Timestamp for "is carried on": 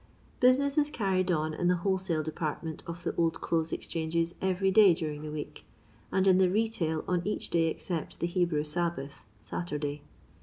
0.79-1.53